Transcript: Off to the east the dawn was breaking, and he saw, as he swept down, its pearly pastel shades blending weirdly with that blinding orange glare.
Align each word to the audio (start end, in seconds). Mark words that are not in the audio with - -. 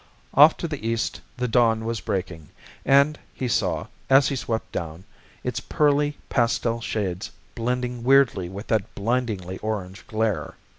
Off 0.33 0.57
to 0.57 0.67
the 0.67 0.83
east 0.83 1.21
the 1.37 1.47
dawn 1.47 1.85
was 1.85 2.01
breaking, 2.01 2.49
and 2.83 3.19
he 3.35 3.47
saw, 3.47 3.85
as 4.09 4.29
he 4.29 4.35
swept 4.35 4.71
down, 4.71 5.03
its 5.43 5.59
pearly 5.59 6.17
pastel 6.27 6.81
shades 6.81 7.29
blending 7.53 8.03
weirdly 8.03 8.49
with 8.49 8.65
that 8.65 8.95
blinding 8.95 9.59
orange 9.59 10.07
glare. 10.07 10.55